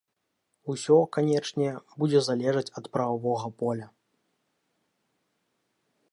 [0.73, 1.67] Усё, канечне,
[2.03, 3.89] будзе залежаць ад прававога поля.